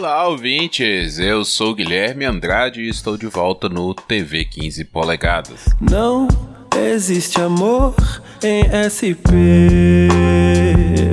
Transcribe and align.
Olá, 0.00 0.26
ouvintes! 0.28 1.18
Eu 1.18 1.44
sou 1.44 1.74
Guilherme 1.74 2.24
Andrade 2.24 2.80
e 2.80 2.88
estou 2.88 3.18
de 3.18 3.26
volta 3.26 3.68
no 3.68 3.92
TV 3.92 4.46
15 4.46 4.86
Polegadas. 4.86 5.66
Não 5.78 6.26
existe 6.74 7.38
amor 7.38 7.94
em 8.42 8.64
SP, 8.88 9.28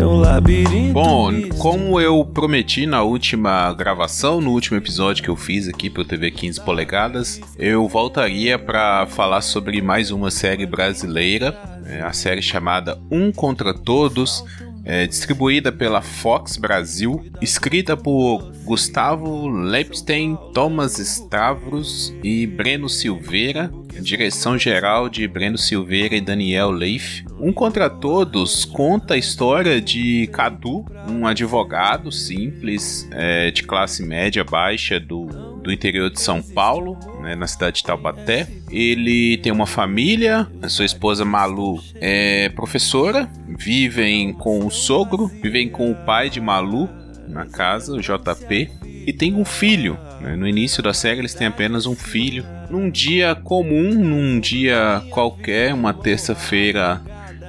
um 0.01 0.15
labirinto. 0.21 0.93
Bom, 0.93 1.33
como 1.59 1.99
eu 1.99 2.23
prometi 2.23 2.85
na 2.87 3.03
última 3.03 3.73
gravação, 3.73 4.39
no 4.39 4.51
último 4.51 4.77
episódio 4.77 5.21
que 5.21 5.29
eu 5.29 5.35
fiz 5.35 5.67
aqui 5.67 5.89
pro 5.89 6.05
TV 6.05 6.31
15 6.31 6.61
Polegadas, 6.61 7.41
eu 7.59 7.89
voltaria 7.89 8.57
para 8.57 9.05
falar 9.05 9.41
sobre 9.41 9.81
mais 9.81 10.11
uma 10.11 10.31
série 10.31 10.65
brasileira, 10.65 11.53
é, 11.85 12.01
a 12.03 12.13
série 12.13 12.41
chamada 12.41 12.97
Um 13.11 13.33
Contra 13.33 13.73
Todos 13.73 14.45
é, 14.87 15.05
distribuída 15.05 15.69
pela 15.69 16.01
Fox 16.01 16.55
Brasil, 16.55 17.25
escrita 17.41 17.97
por 17.97 18.53
Gustavo 18.63 19.47
Lepstein, 19.49 20.37
Thomas 20.53 20.97
Stavros 20.97 22.13
e 22.23 22.47
Breno 22.47 22.87
Silveira, 22.87 23.69
direção 24.01 24.57
geral 24.57 25.09
de 25.09 25.27
Breno 25.27 25.57
Silveira 25.57 26.15
e 26.15 26.21
Daniel 26.21 26.71
Leif. 26.71 27.25
Um 27.37 27.51
Contra 27.51 27.89
Todos 27.89 28.63
conta 28.63 29.15
a 29.15 29.17
história 29.17 29.81
de 29.81 30.27
Cadu, 30.27 30.85
um 31.09 31.27
advogado 31.27 32.11
simples, 32.11 33.07
é, 33.11 33.51
de 33.51 33.63
classe 33.63 34.03
média 34.03 34.43
baixa 34.43 34.99
do, 34.99 35.25
do 35.67 35.73
interior 35.73 36.09
de 36.09 36.21
São 36.21 36.41
Paulo, 36.41 36.97
né, 37.21 37.35
na 37.35 37.45
cidade 37.45 37.77
de 37.77 37.83
Taubaté. 37.83 38.47
Ele 38.71 39.37
tem 39.37 39.51
uma 39.51 39.67
família, 39.67 40.47
a 40.61 40.69
sua 40.69 40.85
esposa 40.85 41.25
Malu 41.25 41.83
é 41.95 42.47
professora, 42.49 43.29
vivem 43.45 44.31
com 44.31 44.65
o 44.65 44.71
sogro, 44.71 45.27
vivem 45.27 45.67
com 45.67 45.91
o 45.91 45.95
pai 46.05 46.29
de 46.29 46.39
Malu 46.39 46.89
na 47.27 47.45
casa, 47.45 47.93
o 47.93 47.99
JP, 47.99 48.69
e 49.05 49.11
tem 49.11 49.35
um 49.35 49.43
filho. 49.43 49.99
Né? 50.21 50.37
No 50.37 50.47
início 50.47 50.81
da 50.81 50.93
série 50.93 51.19
eles 51.19 51.33
têm 51.33 51.47
apenas 51.47 51.85
um 51.85 51.95
filho. 51.95 52.45
Num 52.69 52.89
dia 52.89 53.35
comum, 53.35 53.93
num 53.93 54.39
dia 54.39 55.03
qualquer, 55.09 55.73
uma 55.73 55.93
terça-feira 55.93 57.01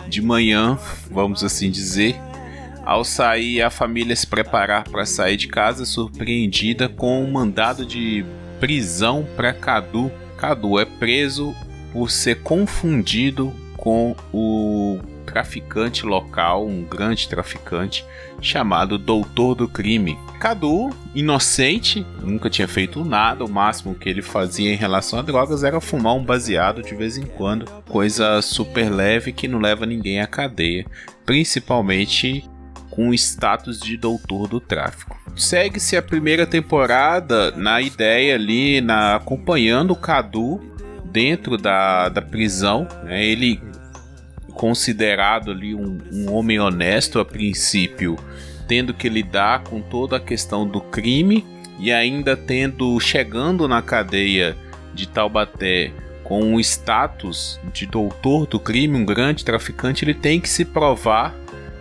de 0.08 0.20
manhã, 0.20 0.76
vamos 1.08 1.44
assim 1.44 1.70
dizer, 1.70 2.16
ao 2.88 3.04
sair 3.04 3.60
a 3.60 3.68
família 3.68 4.16
se 4.16 4.26
preparar 4.26 4.84
para 4.84 5.04
sair 5.04 5.36
de 5.36 5.46
casa, 5.46 5.84
surpreendida 5.84 6.88
com 6.88 7.22
um 7.22 7.30
mandado 7.30 7.84
de 7.84 8.24
prisão 8.58 9.28
para 9.36 9.52
Cadu. 9.52 10.10
Cadu 10.38 10.80
é 10.80 10.86
preso 10.86 11.54
por 11.92 12.10
ser 12.10 12.36
confundido 12.36 13.52
com 13.76 14.16
o 14.32 14.98
traficante 15.26 16.06
local, 16.06 16.66
um 16.66 16.82
grande 16.82 17.28
traficante 17.28 18.06
chamado 18.40 18.96
Doutor 18.96 19.54
do 19.54 19.68
Crime. 19.68 20.18
Cadu, 20.40 20.88
inocente, 21.14 22.06
nunca 22.22 22.48
tinha 22.48 22.66
feito 22.66 23.04
nada, 23.04 23.44
o 23.44 23.50
máximo 23.50 23.94
que 23.94 24.08
ele 24.08 24.22
fazia 24.22 24.72
em 24.72 24.76
relação 24.76 25.18
a 25.18 25.22
drogas 25.22 25.62
era 25.62 25.78
fumar 25.78 26.14
um 26.14 26.24
baseado 26.24 26.82
de 26.82 26.94
vez 26.94 27.18
em 27.18 27.26
quando, 27.26 27.70
coisa 27.86 28.40
super 28.40 28.90
leve 28.90 29.30
que 29.30 29.46
não 29.46 29.58
leva 29.58 29.84
ninguém 29.84 30.22
à 30.22 30.26
cadeia, 30.26 30.86
principalmente 31.26 32.48
com 32.98 33.10
o 33.10 33.14
status 33.14 33.78
de 33.78 33.96
doutor 33.96 34.48
do 34.48 34.58
tráfico. 34.58 35.16
Segue-se 35.36 35.96
a 35.96 36.02
primeira 36.02 36.44
temporada 36.44 37.52
na 37.52 37.80
ideia 37.80 38.34
ali, 38.34 38.80
na 38.80 39.14
acompanhando 39.14 39.92
o 39.92 39.96
Cadu 39.96 40.60
dentro 41.04 41.56
da, 41.56 42.08
da 42.08 42.20
prisão. 42.20 42.88
Né? 43.04 43.24
Ele 43.24 43.62
considerado 44.52 45.52
ali 45.52 45.76
um, 45.76 45.96
um 46.12 46.32
homem 46.32 46.58
honesto 46.58 47.20
a 47.20 47.24
princípio, 47.24 48.18
tendo 48.66 48.92
que 48.92 49.08
lidar 49.08 49.62
com 49.62 49.80
toda 49.80 50.16
a 50.16 50.20
questão 50.20 50.66
do 50.66 50.80
crime 50.80 51.46
e 51.78 51.92
ainda 51.92 52.36
tendo 52.36 52.98
chegando 52.98 53.68
na 53.68 53.80
cadeia 53.80 54.56
de 54.92 55.06
Taubaté 55.06 55.92
com 56.24 56.56
o 56.56 56.58
status 56.58 57.60
de 57.72 57.86
doutor 57.86 58.44
do 58.44 58.58
crime, 58.58 58.98
um 58.98 59.04
grande 59.04 59.44
traficante, 59.44 60.04
ele 60.04 60.14
tem 60.14 60.40
que 60.40 60.48
se 60.48 60.64
provar 60.64 61.32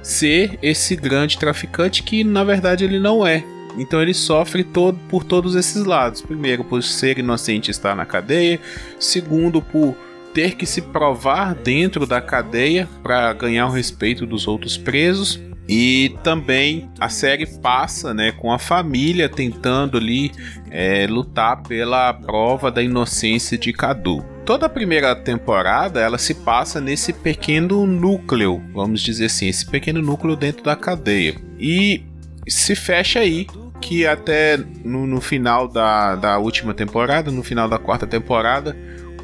ser 0.07 0.57
esse 0.61 0.95
grande 0.95 1.37
traficante 1.37 2.01
que 2.01 2.23
na 2.23 2.43
verdade 2.43 2.85
ele 2.85 2.97
não 2.97 3.27
é. 3.27 3.43
Então 3.77 4.01
ele 4.01 4.13
sofre 4.13 4.63
todo 4.63 4.97
por 5.09 5.23
todos 5.23 5.53
esses 5.53 5.83
lados. 5.83 6.21
Primeiro, 6.21 6.63
por 6.63 6.81
ser 6.81 7.19
inocente 7.19 7.67
e 7.67 7.71
estar 7.71 7.95
na 7.95 8.05
cadeia. 8.05 8.59
Segundo, 8.99 9.61
por 9.61 9.95
ter 10.33 10.55
que 10.55 10.65
se 10.65 10.81
provar 10.81 11.53
dentro 11.53 12.07
da 12.07 12.21
cadeia 12.21 12.87
para 13.03 13.33
ganhar 13.33 13.67
o 13.67 13.71
respeito 13.71 14.25
dos 14.25 14.47
outros 14.47 14.77
presos. 14.77 15.39
E 15.69 16.15
também 16.23 16.89
a 16.97 17.09
série 17.09 17.45
passa 17.45 18.13
né, 18.13 18.31
com 18.31 18.53
a 18.53 18.57
família 18.57 19.27
tentando 19.27 19.97
ali 19.97 20.31
é, 20.71 21.05
lutar 21.05 21.61
pela 21.63 22.13
prova 22.13 22.71
da 22.71 22.81
inocência 22.81 23.57
de 23.57 23.73
Cadu. 23.73 24.36
Toda 24.47 24.67
a 24.67 24.69
primeira 24.69 25.13
temporada 25.13 25.99
ela 25.99 26.17
se 26.17 26.33
passa 26.33 26.79
nesse 26.79 27.11
pequeno 27.11 27.85
núcleo, 27.85 28.63
vamos 28.73 29.01
dizer 29.01 29.25
assim, 29.25 29.49
esse 29.49 29.65
pequeno 29.65 30.01
núcleo 30.01 30.37
dentro 30.37 30.63
da 30.63 30.73
cadeia. 30.73 31.35
E 31.59 32.05
se 32.47 32.73
fecha 32.73 33.19
aí 33.19 33.45
que 33.81 34.07
até 34.07 34.55
no, 34.85 35.05
no 35.05 35.19
final 35.19 35.67
da, 35.67 36.15
da 36.15 36.37
última 36.37 36.73
temporada, 36.73 37.29
no 37.29 37.43
final 37.43 37.67
da 37.67 37.77
quarta 37.77 38.07
temporada, 38.07 38.73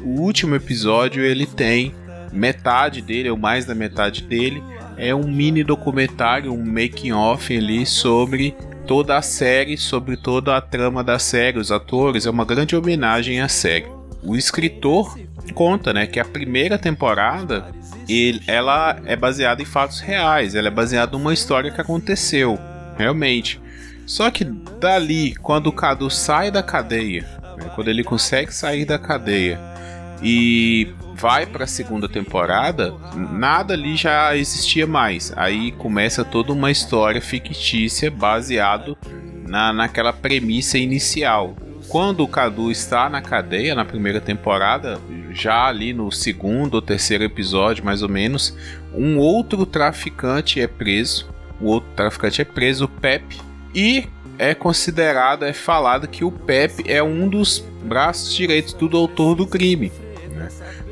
o 0.02 0.20
último 0.20 0.56
episódio 0.56 1.24
ele 1.24 1.46
tem 1.46 1.94
metade 2.30 3.00
dele, 3.00 3.30
ou 3.30 3.38
mais 3.38 3.64
da 3.64 3.74
metade 3.74 4.24
dele, 4.24 4.62
é 4.94 5.14
um 5.14 5.26
mini 5.26 5.64
documentário, 5.64 6.52
um 6.52 6.62
making 6.62 7.12
off 7.12 7.56
ali 7.56 7.86
sobre 7.86 8.54
toda 8.86 9.16
a 9.16 9.22
série, 9.22 9.78
sobre 9.78 10.18
toda 10.18 10.54
a 10.54 10.60
trama 10.60 11.02
da 11.02 11.18
série, 11.18 11.58
os 11.58 11.72
atores, 11.72 12.26
é 12.26 12.30
uma 12.30 12.44
grande 12.44 12.76
homenagem 12.76 13.40
à 13.40 13.48
série. 13.48 13.93
O 14.24 14.36
escritor 14.36 15.18
conta, 15.54 15.92
né, 15.92 16.06
que 16.06 16.18
a 16.18 16.24
primeira 16.24 16.78
temporada 16.78 17.66
ele, 18.08 18.42
ela 18.46 18.96
é 19.04 19.14
baseada 19.14 19.62
em 19.62 19.64
fatos 19.64 20.00
reais, 20.00 20.54
ela 20.54 20.68
é 20.68 20.70
baseada 20.70 21.12
numa 21.12 21.32
história 21.32 21.70
que 21.70 21.80
aconteceu, 21.80 22.58
realmente. 22.96 23.60
Só 24.06 24.30
que 24.30 24.44
dali, 24.44 25.34
quando 25.36 25.68
o 25.68 25.72
Cadu 25.72 26.10
sai 26.10 26.50
da 26.50 26.62
cadeia, 26.62 27.22
né, 27.58 27.70
quando 27.74 27.88
ele 27.88 28.04
consegue 28.04 28.52
sair 28.52 28.84
da 28.84 28.98
cadeia 28.98 29.58
e 30.22 30.92
vai 31.14 31.46
para 31.46 31.64
a 31.64 31.68
segunda 31.68 32.08
temporada, 32.08 32.94
nada 33.14 33.74
ali 33.74 33.96
já 33.96 34.36
existia 34.36 34.86
mais. 34.86 35.32
Aí 35.36 35.72
começa 35.72 36.24
toda 36.24 36.52
uma 36.52 36.70
história 36.70 37.20
fictícia 37.20 38.10
baseado 38.10 38.96
na, 39.46 39.72
naquela 39.72 40.12
premissa 40.12 40.76
inicial. 40.76 41.54
Quando 41.88 42.24
o 42.24 42.28
Cadu 42.28 42.70
está 42.70 43.08
na 43.08 43.22
cadeia 43.22 43.74
na 43.74 43.84
primeira 43.84 44.20
temporada, 44.20 45.00
já 45.30 45.66
ali 45.66 45.92
no 45.92 46.10
segundo 46.10 46.74
ou 46.74 46.82
terceiro 46.82 47.24
episódio, 47.24 47.84
mais 47.84 48.02
ou 48.02 48.08
menos, 48.08 48.56
um 48.92 49.18
outro 49.18 49.64
traficante 49.64 50.60
é 50.60 50.66
preso. 50.66 51.28
O 51.60 51.66
outro 51.66 51.88
traficante 51.94 52.42
é 52.42 52.44
preso, 52.44 52.86
o 52.86 52.88
Pepe, 52.88 53.40
e 53.74 54.08
é 54.38 54.54
considerado, 54.54 55.44
é 55.44 55.52
falado 55.52 56.08
que 56.08 56.24
o 56.24 56.32
Pepe 56.32 56.90
é 56.90 57.02
um 57.02 57.28
dos 57.28 57.64
braços 57.84 58.34
direitos 58.34 58.72
do 58.72 58.88
doutor 58.88 59.36
do 59.36 59.46
crime. 59.46 59.92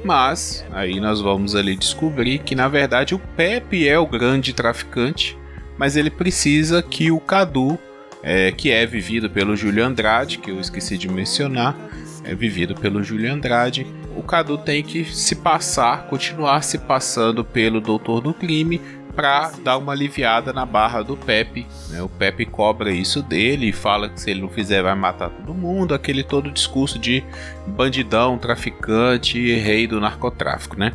Mas 0.05 0.65
aí 0.73 1.01
nós 1.01 1.21
vamos 1.21 1.55
ali 1.55 1.77
descobrir 1.77 2.39
que 2.39 2.55
na 2.55 2.69
verdade 2.69 3.15
o 3.15 3.19
Pepe 3.19 3.89
é 3.89 3.99
o 3.99 4.07
grande 4.07 4.53
traficante, 4.53 5.39
mas 5.79 5.97
ele 5.97 6.11
precisa 6.11 6.83
que 6.83 7.11
o 7.11 7.21
Cadu, 7.21 7.79
é, 8.23 8.53
que 8.53 8.71
é 8.71 8.87
vivido 8.87 9.29
pelo 9.29 9.57
Júlio 9.57 9.85
Andrade, 9.85 10.39
que 10.39 10.51
eu 10.51 10.61
esqueci 10.61 10.97
de 10.97 11.09
mencionar, 11.09 11.77
é 12.25 12.35
vivido 12.35 12.75
pelo 12.75 13.03
Júlio 13.03 13.33
Andrade, 13.33 13.87
o 14.17 14.23
Cadu 14.23 14.59
tem 14.59 14.83
que 14.83 15.05
se 15.05 15.37
passar, 15.37 16.07
continuar 16.07 16.63
se 16.63 16.79
passando 16.79 17.45
pelo 17.45 17.81
Doutor 17.81 18.21
do 18.21 18.35
Crime 18.35 18.81
para 19.15 19.53
dar 19.63 19.77
uma 19.77 19.93
aliviada 19.93 20.53
na 20.53 20.65
barra 20.65 21.03
do 21.03 21.17
Pepe. 21.17 21.67
Né? 21.91 22.03
O 22.03 22.09
Pepe 22.09 22.47
cobra 22.47 22.91
isso 22.91 23.23
dele 23.23 23.69
e 23.69 23.73
fala 23.73 24.09
que 24.09 24.21
se 24.21 24.31
ele 24.31 24.41
não 24.41 24.49
fizer 24.49 24.83
vai 24.83 24.95
matar 24.95 25.31
todo 25.31 25.55
mundo, 25.55 25.95
aquele 25.95 26.23
todo 26.23 26.51
discurso 26.51 26.99
de 26.99 27.23
bandidão, 27.67 28.39
traficante, 28.39 29.55
rei 29.57 29.87
do 29.87 30.01
narcotráfico, 30.01 30.79
né? 30.79 30.93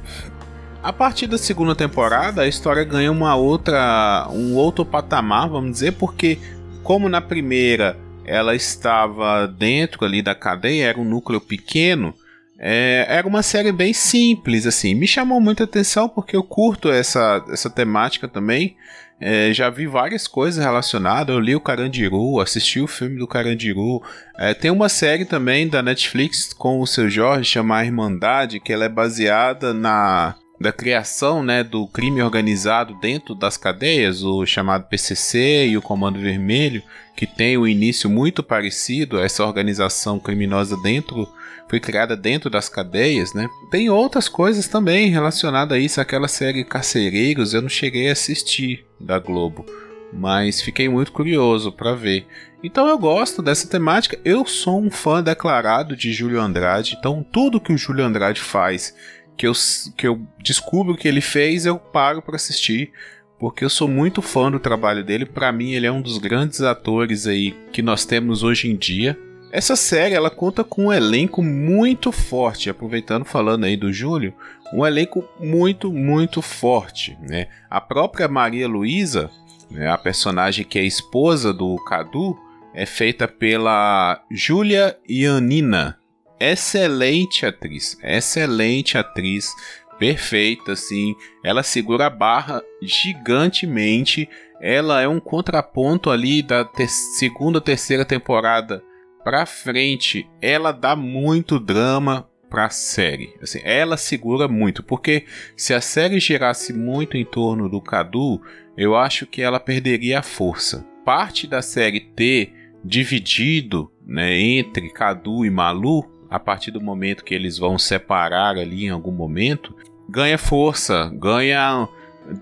A 0.81 0.93
partir 0.93 1.27
da 1.27 1.37
segunda 1.37 1.75
temporada, 1.75 2.43
a 2.43 2.47
história 2.47 2.83
ganha 2.83 3.11
uma 3.11 3.35
outra, 3.35 4.27
um 4.31 4.55
outro 4.55 4.85
patamar, 4.85 5.49
vamos 5.49 5.71
dizer, 5.71 5.93
porque 5.93 6.39
como 6.87 7.09
na 7.09 7.19
primeira 7.19 7.97
ela 8.23 8.55
estava 8.55 9.45
dentro 9.45 10.05
ali 10.05 10.21
da 10.21 10.33
cadeia, 10.33 10.85
era 10.85 10.97
um 10.97 11.03
núcleo 11.03 11.41
pequeno, 11.41 12.13
é, 12.57 13.05
era 13.09 13.27
uma 13.27 13.43
série 13.43 13.73
bem 13.73 13.91
simples, 13.91 14.65
assim. 14.65 14.95
Me 14.95 15.05
chamou 15.05 15.41
muita 15.41 15.65
atenção 15.65 16.07
porque 16.07 16.33
eu 16.33 16.41
curto 16.41 16.89
essa, 16.89 17.43
essa 17.51 17.69
temática 17.69 18.25
também. 18.25 18.77
É, 19.19 19.51
já 19.51 19.69
vi 19.69 19.85
várias 19.85 20.29
coisas 20.29 20.63
relacionadas. 20.63 21.35
Eu 21.35 21.41
li 21.41 21.53
o 21.57 21.59
Carandiru, 21.59 22.39
assisti 22.39 22.79
o 22.79 22.87
filme 22.87 23.19
do 23.19 23.27
Carandiru. 23.27 24.01
É, 24.37 24.53
tem 24.53 24.71
uma 24.71 24.87
série 24.87 25.25
também 25.25 25.67
da 25.67 25.83
Netflix 25.83 26.53
com 26.53 26.79
o 26.79 26.87
seu 26.87 27.09
Jorge, 27.09 27.51
chamada 27.51 27.83
Irmandade, 27.83 28.61
que 28.61 28.71
ela 28.71 28.85
é 28.85 28.89
baseada 28.89 29.73
na 29.73 30.35
da 30.59 30.71
criação 30.71 31.43
né, 31.43 31.63
do 31.63 31.87
crime 31.87 32.21
organizado 32.21 32.95
dentro 32.99 33.35
das 33.35 33.57
cadeias, 33.57 34.23
o 34.23 34.45
chamado 34.45 34.87
PCC 34.87 35.67
e 35.67 35.77
o 35.77 35.81
Comando 35.81 36.19
Vermelho, 36.19 36.81
que 37.15 37.27
tem 37.27 37.57
um 37.57 37.67
início 37.67 38.09
muito 38.09 38.41
parecido 38.41 39.19
a 39.19 39.23
essa 39.23 39.45
organização 39.45 40.19
criminosa 40.19 40.75
dentro, 40.81 41.27
foi 41.69 41.79
criada 41.79 42.15
dentro 42.15 42.49
das 42.49 42.69
cadeias, 42.69 43.33
né? 43.33 43.47
Tem 43.69 43.89
outras 43.89 44.27
coisas 44.27 44.67
também 44.67 45.09
relacionadas 45.09 45.77
a 45.77 45.79
isso, 45.79 46.01
aquela 46.01 46.27
série 46.27 46.63
Carcereiros, 46.63 47.53
eu 47.53 47.61
não 47.61 47.69
cheguei 47.69 48.09
a 48.09 48.13
assistir 48.13 48.85
da 48.99 49.19
Globo, 49.19 49.65
mas 50.11 50.61
fiquei 50.61 50.89
muito 50.89 51.11
curioso 51.11 51.71
para 51.71 51.93
ver. 51.93 52.25
Então 52.63 52.87
eu 52.87 52.97
gosto 52.97 53.41
dessa 53.41 53.67
temática. 53.67 54.17
Eu 54.25 54.45
sou 54.45 54.81
um 54.81 54.89
fã 54.89 55.21
declarado 55.21 55.95
de 55.95 56.11
Júlio 56.11 56.41
Andrade, 56.41 56.95
então 56.97 57.23
tudo 57.31 57.59
que 57.59 57.71
o 57.71 57.77
Júlio 57.77 58.03
Andrade 58.03 58.41
faz 58.41 58.95
que 59.37 59.47
eu, 59.47 59.53
que 59.95 60.07
eu 60.07 60.19
descubro 60.39 60.97
que 60.97 61.07
ele 61.07 61.21
fez, 61.21 61.65
eu 61.65 61.77
paro 61.77 62.21
para 62.21 62.35
assistir, 62.35 62.91
porque 63.39 63.63
eu 63.63 63.69
sou 63.69 63.87
muito 63.87 64.21
fã 64.21 64.49
do 64.49 64.59
trabalho 64.59 65.03
dele. 65.03 65.25
Para 65.25 65.51
mim, 65.51 65.73
ele 65.73 65.85
é 65.85 65.91
um 65.91 66.01
dos 66.01 66.17
grandes 66.17 66.61
atores 66.61 67.27
aí 67.27 67.51
que 67.71 67.81
nós 67.81 68.03
temos 68.03 68.41
hoje 68.43 68.69
em 68.69 68.75
dia. 68.75 69.17
Essa 69.51 69.75
série 69.75 70.15
ela 70.15 70.29
conta 70.29 70.63
com 70.63 70.87
um 70.87 70.93
elenco 70.93 71.41
muito 71.41 72.11
forte, 72.11 72.69
aproveitando 72.69 73.23
falando 73.23 73.63
aí 73.63 73.77
do 73.77 73.93
Júlio, 73.93 74.33
um 74.73 74.85
elenco 74.85 75.23
muito, 75.39 75.93
muito 75.93 76.41
forte, 76.41 77.17
né? 77.21 77.47
A 77.69 77.79
própria 77.79 78.27
Maria 78.27 78.67
Luísa, 78.67 79.29
né, 79.71 79.89
a 79.89 79.97
personagem 79.97 80.65
que 80.65 80.77
é 80.77 80.83
esposa 80.83 81.53
do 81.53 81.77
Cadu, 81.85 82.37
é 82.73 82.85
feita 82.85 83.27
pela 83.27 84.21
Júlia 84.29 84.97
Ianina, 85.09 85.97
excelente 86.39 87.45
atriz, 87.45 87.97
excelente 88.03 88.97
atriz, 88.97 89.53
perfeita, 89.97 90.73
assim. 90.73 91.15
Ela 91.43 91.63
segura 91.63 92.07
a 92.07 92.09
barra 92.09 92.61
gigantemente. 92.81 94.29
Ela 94.59 95.01
é 95.01 95.07
um 95.07 95.19
contraponto 95.19 96.09
ali 96.09 96.41
da 96.41 96.67
segunda, 96.87 97.61
terceira 97.61 98.05
temporada 98.05 98.83
pra 99.23 99.45
frente. 99.45 100.27
Ela 100.41 100.71
dá 100.71 100.95
muito 100.95 101.59
drama 101.59 102.29
pra 102.49 102.69
série. 102.69 103.33
Assim, 103.41 103.59
ela 103.63 103.97
segura 103.97 104.47
muito, 104.47 104.81
porque 104.81 105.25
se 105.55 105.73
a 105.73 105.81
série 105.81 106.19
girasse 106.19 106.73
muito 106.73 107.17
em 107.17 107.25
torno 107.25 107.69
do 107.69 107.81
Cadu, 107.81 108.41
eu 108.77 108.95
acho 108.95 109.25
que 109.25 109.41
ela 109.41 109.59
perderia 109.59 110.19
a 110.19 110.23
força. 110.23 110.85
Parte 111.03 111.47
da 111.47 111.61
série 111.61 111.99
ter 111.99 112.53
dividido 112.83 113.91
né, 114.05 114.39
entre 114.39 114.89
Cadu 114.89 115.45
e 115.45 115.49
Malu 115.49 116.16
a 116.29 116.39
partir 116.39 116.71
do 116.71 116.81
momento 116.81 117.23
que 117.23 117.33
eles 117.33 117.57
vão 117.57 117.77
separar 117.77 118.57
ali 118.57 118.85
em 118.85 118.89
algum 118.89 119.11
momento, 119.11 119.75
ganha 120.09 120.37
força, 120.37 121.11
ganha 121.13 121.87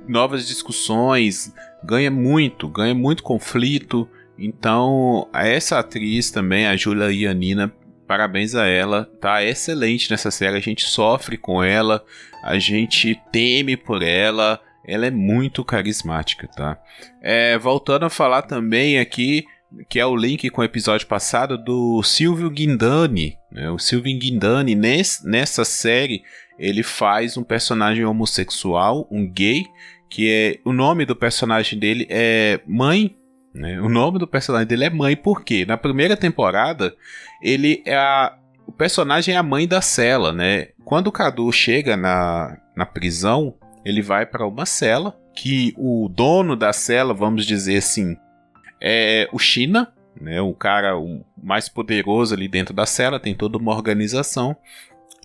novas 0.07 0.47
discussões, 0.47 1.53
ganha 1.83 2.09
muito, 2.09 2.67
ganha 2.67 2.95
muito 2.95 3.23
conflito. 3.23 4.07
Então, 4.37 5.29
essa 5.33 5.79
atriz 5.79 6.31
também, 6.31 6.67
a 6.67 6.75
Julia 6.75 7.11
Ianina, 7.11 7.73
parabéns 8.07 8.55
a 8.55 8.65
ela, 8.65 9.09
tá 9.19 9.43
excelente 9.43 10.09
nessa 10.11 10.31
série. 10.31 10.57
A 10.57 10.61
gente 10.61 10.85
sofre 10.85 11.37
com 11.37 11.63
ela, 11.63 12.03
a 12.43 12.57
gente 12.59 13.19
teme 13.31 13.77
por 13.77 14.01
ela, 14.01 14.59
ela 14.87 15.05
é 15.05 15.11
muito 15.11 15.63
carismática, 15.63 16.47
tá? 16.47 16.77
É, 17.21 17.57
voltando 17.57 18.05
a 18.05 18.09
falar 18.09 18.43
também 18.43 18.99
aqui 18.99 19.45
que 19.89 19.99
é 19.99 20.05
o 20.05 20.15
link 20.15 20.49
com 20.49 20.61
o 20.61 20.65
episódio 20.65 21.07
passado 21.07 21.57
do 21.57 22.01
Silvio 22.03 22.49
Guindani. 22.49 23.37
Né? 23.51 23.69
O 23.69 23.77
Silvio 23.77 24.17
Guindani, 24.17 24.75
nesse, 24.75 25.27
nessa 25.27 25.65
série, 25.65 26.23
ele 26.57 26.83
faz 26.83 27.37
um 27.37 27.43
personagem 27.43 28.05
homossexual, 28.05 29.07
um 29.11 29.29
gay, 29.29 29.65
que 30.09 30.31
é. 30.31 30.59
O 30.63 30.71
nome 30.71 31.05
do 31.05 31.15
personagem 31.15 31.77
dele 31.77 32.07
é 32.09 32.59
Mãe. 32.65 33.15
Né? 33.53 33.79
O 33.81 33.89
nome 33.89 34.19
do 34.19 34.27
personagem 34.27 34.67
dele 34.67 34.85
é 34.85 34.89
Mãe, 34.89 35.15
porque 35.15 35.65
na 35.65 35.77
primeira 35.77 36.15
temporada 36.15 36.95
ele 37.41 37.81
é 37.85 37.95
a. 37.95 38.37
O 38.67 38.71
personagem 38.71 39.35
é 39.35 39.37
a 39.37 39.43
mãe 39.43 39.67
da 39.67 39.79
cela, 39.79 40.33
né? 40.33 40.69
Quando 40.83 41.07
o 41.07 41.11
Cadu 41.11 41.51
chega 41.51 41.95
na, 41.95 42.57
na 42.75 42.83
prisão, 42.83 43.53
ele 43.85 44.01
vai 44.01 44.25
para 44.25 44.47
uma 44.47 44.65
cela 44.65 45.15
que 45.35 45.71
o 45.77 46.09
dono 46.09 46.55
da 46.55 46.73
cela, 46.73 47.13
vamos 47.13 47.45
dizer 47.45 47.77
assim, 47.77 48.17
é 48.87 49.27
o 49.33 49.39
China, 49.39 49.91
né, 50.21 50.39
o 50.39 50.53
cara 50.53 50.95
o 50.95 51.25
mais 51.41 51.67
poderoso 51.67 52.35
ali 52.35 52.47
dentro 52.47 52.71
da 52.71 52.85
cela, 52.85 53.19
tem 53.19 53.33
toda 53.33 53.57
uma 53.57 53.73
organização. 53.73 54.55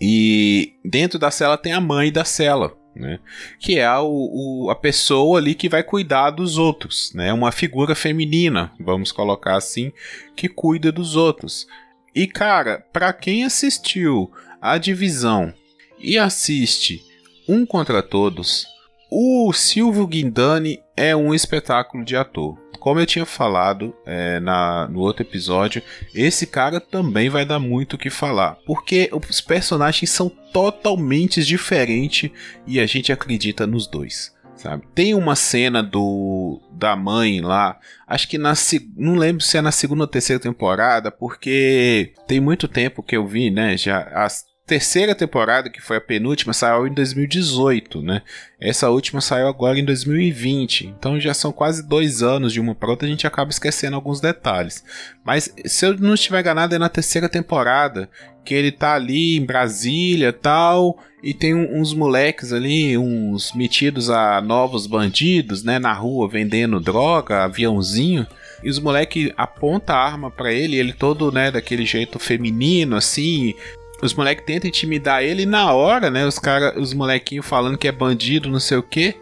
E 0.00 0.72
dentro 0.82 1.18
da 1.18 1.30
cela 1.30 1.58
tem 1.58 1.74
a 1.74 1.80
mãe 1.80 2.10
da 2.10 2.24
cela, 2.24 2.74
né, 2.96 3.20
que 3.58 3.78
é 3.78 3.84
a, 3.84 4.00
o, 4.00 4.68
a 4.70 4.74
pessoa 4.74 5.38
ali 5.38 5.54
que 5.54 5.68
vai 5.68 5.82
cuidar 5.82 6.30
dos 6.30 6.56
outros, 6.56 7.12
né, 7.14 7.34
uma 7.34 7.52
figura 7.52 7.94
feminina, 7.94 8.72
vamos 8.80 9.12
colocar 9.12 9.56
assim, 9.56 9.92
que 10.34 10.48
cuida 10.48 10.90
dos 10.90 11.14
outros. 11.14 11.66
E 12.14 12.26
cara, 12.26 12.82
para 12.90 13.12
quem 13.12 13.44
assistiu 13.44 14.32
a 14.58 14.78
divisão 14.78 15.52
e 15.98 16.16
assiste 16.16 17.02
Um 17.46 17.66
contra 17.66 18.02
Todos, 18.02 18.66
o 19.10 19.52
Silvio 19.52 20.06
Guindani 20.06 20.80
é 20.96 21.14
um 21.14 21.34
espetáculo 21.34 22.04
de 22.04 22.16
ator 22.16 22.58
como 22.80 22.98
eu 22.98 23.06
tinha 23.06 23.26
falado 23.26 23.94
é, 24.06 24.40
na, 24.40 24.88
no 24.88 25.00
outro 25.00 25.22
episódio, 25.22 25.82
esse 26.14 26.46
cara 26.46 26.80
também 26.80 27.28
vai 27.28 27.44
dar 27.44 27.60
muito 27.60 27.94
o 27.94 27.98
que 27.98 28.08
falar. 28.10 28.56
Porque 28.66 29.10
os 29.12 29.40
personagens 29.40 30.10
são 30.10 30.28
totalmente 30.28 31.44
diferentes 31.44 32.30
e 32.66 32.80
a 32.80 32.86
gente 32.86 33.12
acredita 33.12 33.66
nos 33.66 33.86
dois. 33.86 34.34
Sabe? 34.56 34.84
Tem 34.94 35.14
uma 35.14 35.36
cena 35.36 35.82
do 35.82 36.60
da 36.72 36.94
mãe 36.94 37.40
lá, 37.40 37.78
acho 38.06 38.28
que 38.28 38.36
na 38.36 38.52
não 38.96 39.14
lembro 39.14 39.42
se 39.42 39.56
é 39.56 39.62
na 39.62 39.72
segunda 39.72 40.02
ou 40.02 40.08
terceira 40.08 40.40
temporada, 40.40 41.10
porque 41.10 42.12
tem 42.26 42.40
muito 42.40 42.68
tempo 42.68 43.02
que 43.02 43.16
eu 43.16 43.26
vi, 43.26 43.50
né, 43.50 43.76
já 43.76 44.02
as 44.14 44.44
terceira 44.70 45.16
temporada, 45.16 45.68
que 45.68 45.82
foi 45.82 45.96
a 45.96 46.00
penúltima, 46.00 46.52
saiu 46.52 46.86
em 46.86 46.94
2018, 46.94 48.00
né? 48.02 48.22
Essa 48.60 48.88
última 48.88 49.20
saiu 49.20 49.48
agora 49.48 49.76
em 49.76 49.84
2020. 49.84 50.86
Então 50.96 51.18
já 51.18 51.34
são 51.34 51.50
quase 51.50 51.82
dois 51.82 52.22
anos 52.22 52.52
de 52.52 52.60
uma 52.60 52.72
para 52.72 52.88
outra, 52.88 53.08
a 53.08 53.10
gente 53.10 53.26
acaba 53.26 53.50
esquecendo 53.50 53.96
alguns 53.96 54.20
detalhes. 54.20 54.84
Mas 55.24 55.52
se 55.66 55.84
eu 55.84 55.98
não 55.98 56.14
estiver 56.14 56.38
enganado, 56.38 56.72
é 56.72 56.78
na 56.78 56.88
terceira 56.88 57.28
temporada 57.28 58.08
que 58.44 58.54
ele 58.54 58.70
tá 58.70 58.94
ali 58.94 59.38
em 59.38 59.44
Brasília 59.44 60.32
tal. 60.32 60.96
E 61.20 61.34
tem 61.34 61.52
uns 61.52 61.92
moleques 61.92 62.52
ali, 62.52 62.96
uns 62.96 63.52
metidos 63.52 64.08
a 64.08 64.40
novos 64.40 64.86
bandidos, 64.86 65.64
né? 65.64 65.80
Na 65.80 65.92
rua 65.92 66.28
vendendo 66.28 66.78
droga, 66.78 67.42
aviãozinho. 67.42 68.24
E 68.62 68.70
os 68.70 68.78
moleques 68.78 69.32
apontam 69.36 69.96
a 69.96 69.98
arma 69.98 70.30
para 70.30 70.52
ele, 70.52 70.76
ele 70.76 70.92
todo, 70.92 71.32
né, 71.32 71.50
daquele 71.50 71.86
jeito 71.86 72.18
feminino, 72.18 72.94
assim, 72.94 73.54
os 74.02 74.14
moleques 74.14 74.44
tentam 74.44 74.68
intimidar 74.68 75.22
ele 75.22 75.42
e 75.42 75.46
na 75.46 75.72
hora, 75.72 76.10
né, 76.10 76.26
os 76.26 76.38
cara, 76.38 76.78
os 76.78 76.94
molequinhos 76.94 77.46
falando 77.46 77.78
que 77.78 77.88
é 77.88 77.92
bandido, 77.92 78.50
não 78.50 78.60
sei 78.60 78.78
o 78.78 78.82
que, 78.82 79.16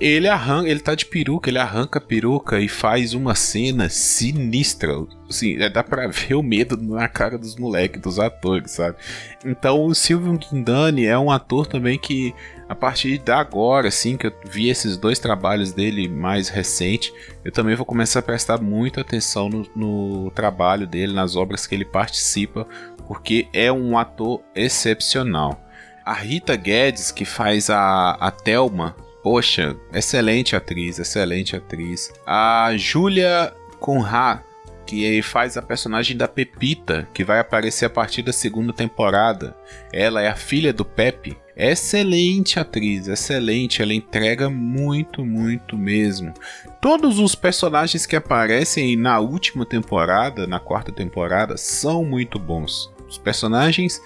ele 0.00 0.28
arranca, 0.28 0.68
ele 0.68 0.80
tá 0.80 0.94
de 0.94 1.06
peruca, 1.06 1.48
ele 1.48 1.58
arranca 1.58 1.98
a 1.98 2.02
peruca 2.02 2.60
e 2.60 2.68
faz 2.68 3.14
uma 3.14 3.34
cena 3.34 3.88
sinistra. 3.88 4.92
Assim, 5.28 5.56
é, 5.62 5.68
dá 5.68 5.82
pra 5.82 6.08
ver 6.08 6.34
o 6.34 6.42
medo 6.42 6.76
na 6.76 7.08
cara 7.08 7.38
dos 7.38 7.56
moleques, 7.56 8.00
dos 8.00 8.18
atores, 8.18 8.72
sabe? 8.72 8.96
Então 9.44 9.84
o 9.84 9.94
Silvio 9.94 10.36
Guindani 10.38 11.06
é 11.06 11.16
um 11.16 11.30
ator 11.30 11.66
também 11.66 11.98
que, 11.98 12.34
a 12.68 12.74
partir 12.74 13.18
de 13.18 13.30
agora, 13.30 13.88
assim, 13.88 14.16
que 14.16 14.26
eu 14.26 14.32
vi 14.50 14.68
esses 14.68 14.96
dois 14.96 15.18
trabalhos 15.18 15.72
dele 15.72 16.08
mais 16.08 16.48
recente, 16.48 17.12
eu 17.44 17.52
também 17.52 17.76
vou 17.76 17.86
começar 17.86 18.18
a 18.18 18.22
prestar 18.22 18.60
muita 18.60 19.00
atenção 19.00 19.48
no, 19.48 19.66
no 19.74 20.30
trabalho 20.32 20.86
dele, 20.86 21.14
nas 21.14 21.36
obras 21.36 21.66
que 21.66 21.74
ele 21.74 21.84
participa, 21.84 22.66
porque 23.06 23.48
é 23.52 23.70
um 23.70 23.96
ator 23.96 24.42
excepcional. 24.54 25.62
A 26.04 26.12
Rita 26.12 26.54
Guedes, 26.54 27.10
que 27.10 27.24
faz 27.24 27.70
a, 27.70 28.10
a 28.20 28.30
Thelma, 28.30 28.94
poxa, 29.26 29.76
excelente 29.92 30.54
atriz, 30.54 31.00
excelente 31.00 31.56
atriz. 31.56 32.12
A 32.24 32.70
Julia 32.76 33.52
Conrad, 33.80 34.38
que 34.86 35.20
faz 35.20 35.56
a 35.56 35.62
personagem 35.62 36.16
da 36.16 36.28
Pepita, 36.28 37.08
que 37.12 37.24
vai 37.24 37.40
aparecer 37.40 37.86
a 37.86 37.90
partir 37.90 38.22
da 38.22 38.32
segunda 38.32 38.72
temporada. 38.72 39.56
Ela 39.92 40.22
é 40.22 40.28
a 40.28 40.36
filha 40.36 40.72
do 40.72 40.84
Pepe. 40.84 41.36
Excelente 41.56 42.60
atriz, 42.60 43.08
excelente, 43.08 43.82
ela 43.82 43.92
entrega 43.92 44.48
muito, 44.48 45.24
muito 45.24 45.76
mesmo. 45.76 46.32
Todos 46.80 47.18
os 47.18 47.34
personagens 47.34 48.06
que 48.06 48.14
aparecem 48.14 48.94
na 48.94 49.18
última 49.18 49.66
temporada, 49.66 50.46
na 50.46 50.60
quarta 50.60 50.92
temporada, 50.92 51.56
são 51.56 52.04
muito 52.04 52.38
bons 52.38 52.94
os 53.08 53.18
personagens 53.18 54.00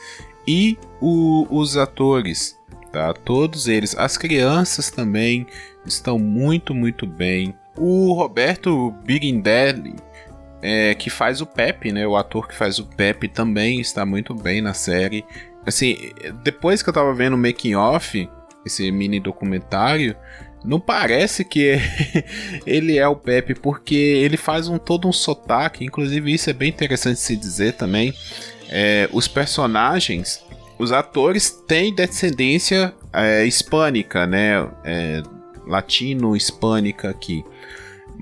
e 0.48 0.78
o, 0.98 1.46
os 1.50 1.76
atores, 1.76 2.58
tá? 2.92 3.12
Todos 3.12 3.68
eles, 3.68 3.96
as 3.96 4.16
crianças 4.16 4.90
também 4.90 5.46
estão 5.86 6.18
muito, 6.18 6.74
muito 6.74 7.06
bem. 7.06 7.54
O 7.76 8.12
Roberto 8.12 8.90
Birindelli, 9.04 9.94
é, 10.62 10.94
que 10.94 11.08
faz 11.08 11.40
o 11.40 11.46
Pepe, 11.46 11.92
né? 11.92 12.06
O 12.06 12.16
ator 12.16 12.46
que 12.46 12.54
faz 12.54 12.78
o 12.78 12.86
Pepe 12.86 13.28
também 13.28 13.80
está 13.80 14.04
muito 14.04 14.34
bem 14.34 14.60
na 14.60 14.74
série. 14.74 15.24
Assim, 15.64 15.96
depois 16.42 16.82
que 16.82 16.88
eu 16.88 16.92
tava 16.92 17.14
vendo 17.14 17.34
o 17.34 17.38
making 17.38 17.74
off, 17.74 18.28
esse 18.64 18.90
mini 18.90 19.20
documentário, 19.20 20.16
não 20.64 20.78
parece 20.78 21.44
que 21.44 21.78
ele 22.66 22.98
é 22.98 23.08
o 23.08 23.16
Pepe, 23.16 23.54
porque 23.54 23.94
ele 23.94 24.36
faz 24.36 24.68
um 24.68 24.78
todo 24.78 25.08
um 25.08 25.12
sotaque, 25.12 25.84
inclusive 25.84 26.32
isso 26.32 26.50
é 26.50 26.52
bem 26.52 26.68
interessante 26.68 27.20
se 27.20 27.36
dizer 27.36 27.74
também. 27.74 28.12
É, 28.68 29.08
os 29.12 29.26
personagens, 29.26 30.44
os 30.80 30.92
atores 30.92 31.50
têm 31.50 31.94
descendência 31.94 32.94
é, 33.12 33.44
hispânica, 33.44 34.26
né? 34.26 34.66
É, 34.84 35.22
latino-hispânica 35.66 37.10
aqui 37.10 37.44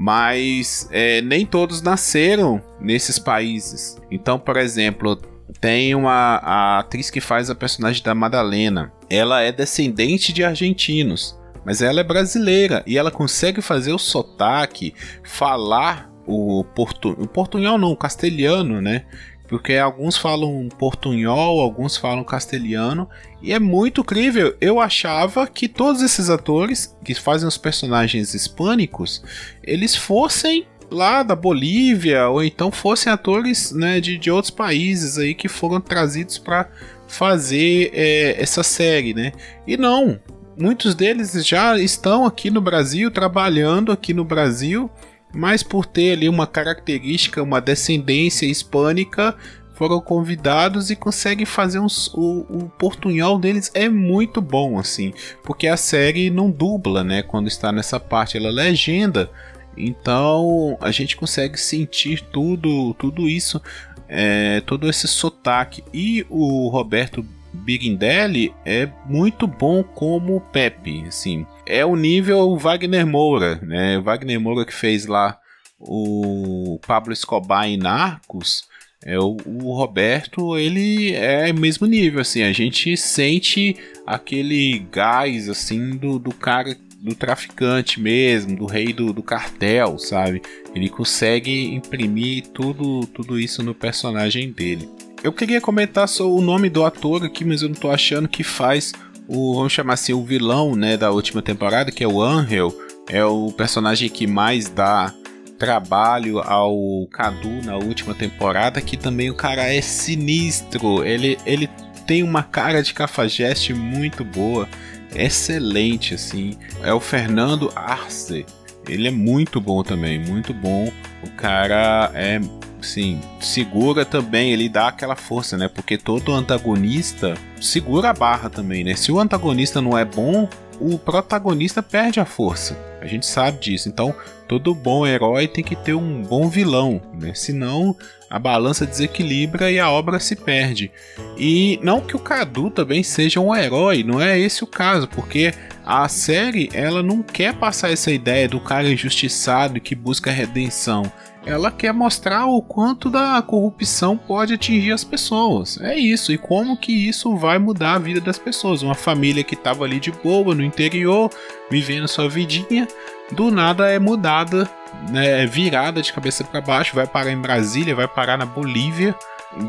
mas 0.01 0.89
é, 0.93 1.21
nem 1.23 1.45
todos 1.45 1.83
nasceram 1.83 2.63
nesses 2.81 3.19
países. 3.19 4.01
Então, 4.09 4.39
por 4.39 4.57
exemplo, 4.57 5.21
tem 5.61 5.93
uma 5.93 6.37
a 6.37 6.79
atriz 6.79 7.11
que 7.11 7.21
faz 7.21 7.51
a 7.51 7.55
personagem 7.55 8.01
da 8.05 8.15
Madalena. 8.15 8.93
Ela 9.11 9.43
é 9.43 9.51
descendente 9.51 10.33
de 10.33 10.45
argentinos, 10.45 11.37
mas 11.65 11.83
ela 11.83 11.99
é 11.99 12.05
brasileira 12.05 12.81
e 12.87 12.97
ela 12.97 13.11
consegue 13.11 13.61
fazer 13.61 13.93
o 13.93 13.99
sotaque, 13.99 14.95
falar 15.25 16.09
o, 16.25 16.63
portu, 16.63 17.17
o 17.19 17.27
portunhol 17.27 17.77
não, 17.77 17.91
o 17.91 17.97
castelhano, 17.97 18.81
né? 18.81 19.05
Porque 19.49 19.75
alguns 19.77 20.17
falam 20.17 20.69
portunhol, 20.79 21.61
alguns 21.61 21.97
falam 21.97 22.23
castelhano, 22.23 23.09
e 23.43 23.53
é 23.53 23.59
muito 23.59 24.03
incrível. 24.03 24.55
Eu 24.61 24.79
achava 24.79 25.47
que 25.47 25.67
todos 25.67 26.03
esses 26.03 26.29
atores 26.29 26.95
que 27.03 27.15
fazem 27.15 27.49
os 27.49 27.57
personagens 27.57 28.35
hispânicos, 28.35 29.23
eles 29.65 29.97
fossem 29.97 30.67
lá 30.91 31.23
da 31.23 31.35
Bolívia, 31.35 32.29
ou 32.29 32.45
então 32.45 32.71
fossem 32.71 33.13
atores 33.13 33.73
né, 33.73 34.01
de, 34.01 34.19
de 34.19 34.31
outros 34.31 34.51
países 34.51 35.19
aí 35.19 35.35
que 35.35 35.49
foram 35.49 35.81
trazidos 35.81 36.39
para 36.39 36.69
fazer 37.07 37.91
é, 37.95 38.41
essa 38.41 38.63
série, 38.63 39.15
né? 39.15 39.33
E 39.67 39.77
não, 39.77 40.21
muitos 40.59 40.95
deles 40.95 41.33
já 41.47 41.79
estão 41.79 42.27
aqui 42.27 42.51
no 42.51 42.61
Brasil, 42.61 43.11
trabalhando 43.11 43.93
aqui 43.93 44.13
no 44.13 44.25
Brasil, 44.25 44.91
mas 45.33 45.63
por 45.63 45.85
ter 45.87 46.13
ali 46.13 46.29
uma 46.29 46.47
característica, 46.47 47.43
uma 47.43 47.61
descendência 47.61 48.47
hispânica, 48.47 49.37
foram 49.75 50.01
convidados 50.01 50.91
e 50.91 50.97
conseguem 50.97 51.47
fazer 51.47 51.79
uns, 51.79 52.09
o, 52.13 52.45
o 52.51 52.69
portunhol 52.77 53.39
deles 53.39 53.71
é 53.75 53.89
muito 53.89 54.41
bom 54.41 54.77
assim, 54.77 55.15
porque 55.45 55.69
a 55.69 55.77
série 55.77 56.31
não 56.31 56.51
dubla, 56.51 57.05
né? 57.05 57.23
Quando 57.23 57.47
está 57.47 57.71
nessa 57.71 58.01
parte, 58.01 58.37
ela 58.37 58.51
legenda. 58.51 59.31
Então 59.77 60.77
a 60.81 60.91
gente 60.91 61.17
consegue 61.17 61.57
sentir 61.59 62.21
tudo, 62.33 62.93
tudo 62.95 63.29
isso, 63.29 63.63
é, 64.09 64.61
todo 64.63 64.91
esse 64.91 65.07
sotaque. 65.07 65.85
E 65.95 66.27
o 66.29 66.69
Roberto 66.69 67.25
Birindelli 67.59 68.55
é 68.65 68.89
muito 69.07 69.47
bom 69.47 69.83
como 69.83 70.41
Pepe, 70.41 71.05
assim. 71.07 71.47
É 71.67 71.85
o 71.85 71.97
nível 71.97 72.57
Wagner 72.57 73.07
Moura, 73.07 73.57
né? 73.63 74.01
Wagner 74.01 74.41
Moura 74.41 74.65
que 74.65 74.75
fez 74.75 75.07
lá 75.07 75.39
o 75.79 76.79
Pablo 76.87 77.13
Escobar 77.13 77.69
em 77.69 77.77
Narcos. 77.77 78.67
É 79.05 79.19
o, 79.19 79.37
o 79.47 79.73
Roberto, 79.75 80.59
ele 80.59 81.15
é 81.15 81.53
mesmo 81.53 81.87
nível, 81.87 82.21
assim. 82.21 82.43
A 82.43 82.53
gente 82.53 82.97
sente 82.97 83.77
aquele 84.07 84.81
gás, 84.91 85.49
assim, 85.49 85.91
do, 85.91 86.19
do 86.19 86.35
cara 86.35 86.77
do 87.01 87.15
traficante 87.15 88.01
mesmo, 88.01 88.57
do 88.57 88.67
rei 88.67 88.93
do, 88.93 89.13
do 89.13 89.23
cartel, 89.23 89.99
sabe? 89.99 90.43
Ele 90.75 90.89
consegue 90.89 91.73
imprimir 91.73 92.49
tudo, 92.49 93.07
tudo 93.07 93.39
isso 93.39 93.63
no 93.63 93.75
personagem 93.75 94.51
dele. 94.51 94.89
Eu 95.23 95.33
queria 95.33 95.61
comentar 95.61 96.09
só 96.09 96.31
o 96.31 96.41
nome 96.41 96.71
do 96.71 96.85
ator 96.85 97.25
aqui, 97.25 97.45
mas 97.45 97.63
eu 97.63 97.69
não 97.69 97.75
tô 97.75 97.91
achando 97.91 98.29
que 98.29 98.45
faz 98.45 98.93
o, 99.27 99.55
vamos 99.55 99.73
chamar 99.73 99.95
assim, 99.95 100.13
o 100.13 100.25
vilão, 100.25 100.75
né, 100.75 100.97
da 100.97 101.11
última 101.11 101.43
temporada, 101.43 101.91
que 101.91 102.03
é 102.03 102.09
o 102.09 102.23
Angel, 102.23 102.73
é 103.09 103.25
o 103.25 103.53
personagem 103.53 104.09
que 104.09 104.27
mais 104.27 104.69
dá 104.69 105.13
trabalho 105.59 106.39
ao 106.39 107.07
Cadu 107.11 107.63
na 107.65 107.77
última 107.77 108.15
temporada, 108.15 108.81
que 108.81 108.97
também 108.97 109.29
o 109.29 109.35
cara 109.35 109.63
é 109.63 109.81
sinistro, 109.83 111.05
ele, 111.05 111.37
ele 111.45 111.69
tem 112.07 112.23
uma 112.23 112.43
cara 112.43 112.81
de 112.83 112.95
cafajeste 112.95 113.75
muito 113.75 114.25
boa, 114.25 114.69
excelente, 115.15 116.15
assim, 116.15 116.57
é 116.83 116.93
o 116.95 117.01
Fernando 117.01 117.73
Arce, 117.75 118.47
ele 118.89 119.09
é 119.09 119.11
muito 119.11 119.61
bom 119.61 119.83
também, 119.83 120.19
muito 120.19 120.55
bom, 120.55 120.91
o 121.25 121.31
cara 121.31 122.11
é 122.15 122.41
sim, 122.81 123.21
segura 123.41 124.05
também, 124.05 124.53
ele 124.53 124.69
dá 124.69 124.89
aquela 124.89 125.17
força, 125.17 125.57
né? 125.57 125.69
Porque 125.69 125.99
todo 125.99 126.33
antagonista 126.33 127.35
segura 127.61 128.11
a 128.11 128.15
barra 128.15 128.49
também, 128.49 128.85
né? 128.85 128.95
Se 128.95 129.11
o 129.13 129.19
antagonista 129.19 129.81
não 129.81 129.97
é 129.97 130.05
bom, 130.05 130.49
o 130.81 130.99
protagonista 130.99 131.83
perde 131.83 132.21
a 132.21 132.25
força. 132.25 132.79
A 133.01 133.07
gente 133.07 133.27
sabe 133.27 133.59
disso. 133.59 133.89
Então, 133.89 134.15
todo 134.47 134.75
bom 134.75 135.07
herói 135.07 135.47
tem 135.47 135.63
que 135.63 135.77
ter 135.77 135.95
um 135.95 136.23
bom 136.23 136.49
vilão, 136.49 137.01
né? 137.15 137.33
Senão 137.35 137.97
a 138.31 138.39
balança 138.39 138.87
desequilibra 138.87 139.71
e 139.71 139.79
a 139.79 139.91
obra 139.91 140.19
se 140.19 140.37
perde. 140.37 140.91
E 141.37 141.79
não 141.83 142.01
que 142.01 142.17
o 142.17 142.21
Cadu 142.21 142.71
também 142.71 143.03
seja 143.03 143.41
um 143.41 143.55
herói, 143.55 144.03
não 144.03 144.21
é 144.21 144.39
esse 144.39 144.63
o 144.63 144.67
caso, 144.67 145.09
porque 145.09 145.53
a 145.85 146.09
série 146.09 146.69
ela 146.73 147.03
não 147.03 147.23
quer 147.23 147.55
passar 147.55 147.91
essa 147.91 148.11
ideia 148.11 148.49
do 148.49 148.61
cara 148.61 148.91
injustiçado 148.91 149.81
que 149.81 149.95
busca 149.95 150.31
redenção 150.31 151.11
ela 151.47 151.71
quer 151.71 151.93
mostrar 151.93 152.47
o 152.47 152.61
quanto 152.61 153.09
da 153.09 153.41
corrupção 153.41 154.17
pode 154.17 154.55
atingir 154.55 154.93
as 154.93 155.05
pessoas. 155.05 155.79
É 155.81 155.97
isso, 155.97 156.33
e 156.33 156.39
como 156.39 156.77
que 156.77 156.93
isso 156.93 157.37
vai 157.37 157.59
mudar 157.59 157.95
a 157.95 157.99
vida 157.99 158.21
das 158.21 158.39
pessoas. 158.39 158.83
Uma 158.83 158.95
família 158.95 159.45
que 159.45 159.55
estava 159.55 159.85
ali 159.85 159.99
de 160.01 160.11
boa 160.11 160.55
no 160.55 160.65
interior, 160.65 161.31
vivendo 161.71 162.09
sua 162.09 162.29
vidinha, 162.29 162.87
do 163.33 163.51
nada 163.51 163.89
é 163.89 163.99
mudada, 163.99 164.69
né, 165.11 165.43
é 165.43 165.47
virada 165.47 166.03
de 166.03 166.13
cabeça 166.13 166.45
para 166.45 166.61
baixo, 166.61 166.95
vai 166.95 167.07
parar 167.07 167.31
em 167.31 167.41
Brasília, 167.41 167.95
vai 167.95 168.09
parar 168.09 168.37
na 168.37 168.47
Bolívia, 168.47 169.15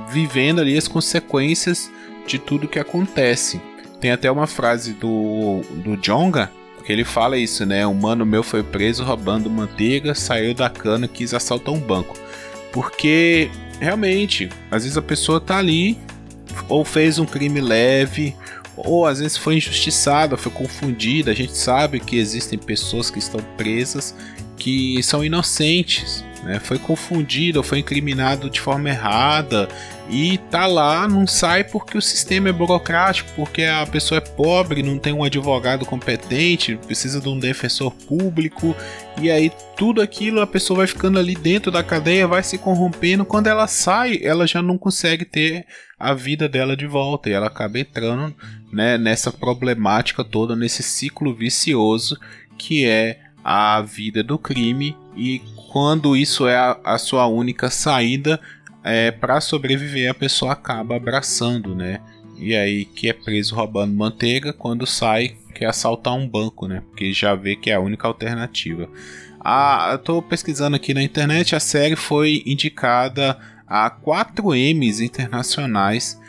vivendo 0.07 0.59
ali 0.59 0.77
as 0.77 0.87
consequências 0.87 1.89
de 2.27 2.37
tudo 2.37 2.67
que 2.67 2.79
acontece. 2.79 3.61
Tem 3.99 4.11
até 4.11 4.31
uma 4.31 4.47
frase 4.47 4.93
do, 4.93 5.61
do 5.75 5.97
Jonga 5.97 6.49
ele 6.91 7.03
fala 7.03 7.37
isso, 7.37 7.65
né? 7.65 7.85
Um 7.85 7.93
mano 7.93 8.25
meu 8.25 8.43
foi 8.43 8.63
preso 8.63 9.03
roubando 9.03 9.49
manteiga, 9.49 10.15
saiu 10.15 10.53
da 10.53 10.69
cana 10.69 11.05
e 11.05 11.09
quis 11.09 11.33
assaltar 11.33 11.73
um 11.73 11.79
banco. 11.79 12.17
Porque 12.71 13.49
realmente, 13.79 14.49
às 14.69 14.83
vezes 14.83 14.97
a 14.97 15.01
pessoa 15.01 15.39
tá 15.39 15.57
ali, 15.57 15.97
ou 16.67 16.83
fez 16.83 17.19
um 17.19 17.25
crime 17.25 17.61
leve, 17.61 18.35
ou 18.75 19.05
às 19.05 19.19
vezes 19.19 19.37
foi 19.37 19.57
injustiçada, 19.57 20.37
foi 20.37 20.51
confundida. 20.51 21.31
A 21.31 21.35
gente 21.35 21.55
sabe 21.55 21.99
que 21.99 22.17
existem 22.17 22.57
pessoas 22.57 23.09
que 23.09 23.19
estão 23.19 23.41
presas 23.57 24.15
que 24.57 25.01
são 25.01 25.23
inocentes, 25.23 26.23
né? 26.43 26.59
Foi 26.59 26.77
confundido, 26.77 27.63
foi 27.63 27.79
incriminado 27.79 28.49
de 28.49 28.59
forma 28.59 28.89
errada 28.89 29.69
e 30.11 30.39
tá 30.49 30.65
lá, 30.65 31.07
não 31.07 31.27
sai 31.27 31.63
porque 31.63 31.95
o 31.95 32.01
sistema 32.01 32.49
é 32.49 32.51
burocrático, 32.51 33.29
porque 33.35 33.63
a 33.63 33.85
pessoa 33.85 34.17
é 34.17 34.21
pobre, 34.21 34.81
não 34.81 34.97
tem 34.97 35.13
um 35.13 35.23
advogado 35.23 35.85
competente, 35.85 36.79
precisa 36.87 37.21
de 37.21 37.29
um 37.29 37.37
defensor 37.37 37.91
público. 37.91 38.75
E 39.21 39.29
aí 39.29 39.51
tudo 39.77 40.01
aquilo 40.01 40.41
a 40.41 40.47
pessoa 40.47 40.77
vai 40.77 40.87
ficando 40.87 41.19
ali 41.19 41.35
dentro 41.35 41.71
da 41.71 41.83
cadeia, 41.83 42.27
vai 42.27 42.41
se 42.41 42.57
corrompendo. 42.57 43.23
Quando 43.23 43.47
ela 43.47 43.67
sai, 43.67 44.19
ela 44.23 44.47
já 44.47 44.63
não 44.63 44.79
consegue 44.79 45.25
ter 45.25 45.67
a 45.99 46.11
vida 46.15 46.49
dela 46.49 46.75
de 46.75 46.87
volta. 46.87 47.29
E 47.29 47.33
ela 47.33 47.45
acaba 47.45 47.77
entrando 47.77 48.35
né, 48.73 48.97
nessa 48.97 49.31
problemática 49.31 50.23
toda, 50.23 50.55
nesse 50.55 50.81
ciclo 50.81 51.35
vicioso 51.35 52.19
que 52.57 52.83
é 52.83 53.19
a 53.43 53.79
vida 53.81 54.23
do 54.23 54.39
crime. 54.39 54.97
E 55.15 55.39
quando 55.71 56.17
isso 56.17 56.47
é 56.47 56.57
a, 56.57 56.79
a 56.83 56.97
sua 56.97 57.27
única 57.27 57.69
saída 57.69 58.39
é, 58.83 59.11
para 59.11 59.41
sobreviver 59.41 60.09
a 60.09 60.13
pessoa 60.13 60.53
acaba 60.53 60.95
abraçando, 60.95 61.75
né? 61.75 61.99
E 62.37 62.55
aí 62.55 62.85
que 62.85 63.09
é 63.09 63.13
preso 63.13 63.55
roubando 63.55 63.93
manteiga, 63.93 64.53
quando 64.53 64.85
sai 64.85 65.35
quer 65.53 65.65
assaltar 65.65 66.13
um 66.13 66.27
banco, 66.27 66.67
né? 66.67 66.81
Porque 66.89 67.11
já 67.11 67.35
vê 67.35 67.55
que 67.55 67.69
é 67.69 67.73
a 67.73 67.79
única 67.79 68.07
alternativa. 68.07 68.89
Ah, 69.41 69.89
eu 69.91 69.99
tô 69.99 70.21
pesquisando 70.21 70.75
aqui 70.75 70.93
na 70.93 71.03
internet, 71.03 71.55
a 71.55 71.59
série 71.59 71.95
foi 71.95 72.43
indicada 72.45 73.37
a 73.67 73.89
4 73.89 74.53
M's 74.55 75.01
internacionais. 75.01 76.19